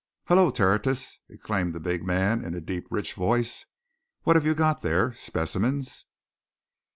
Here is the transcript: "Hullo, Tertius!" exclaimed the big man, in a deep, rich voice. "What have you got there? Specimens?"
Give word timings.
"Hullo, 0.29 0.49
Tertius!" 0.49 1.19
exclaimed 1.29 1.73
the 1.73 1.79
big 1.79 2.03
man, 2.03 2.43
in 2.43 2.55
a 2.55 2.59
deep, 2.59 2.87
rich 2.89 3.13
voice. 3.13 3.67
"What 4.23 4.35
have 4.35 4.47
you 4.47 4.55
got 4.55 4.81
there? 4.81 5.13
Specimens?" 5.13 6.05